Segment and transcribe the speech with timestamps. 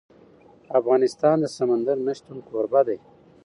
[0.79, 2.97] افغانستان د سمندر نه شتون کوربه دی.